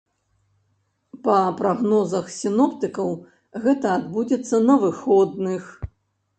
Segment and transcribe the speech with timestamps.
[1.27, 3.13] Па прагнозах сіноптыкаў,
[3.69, 5.63] гэта адбудзецца на выходных.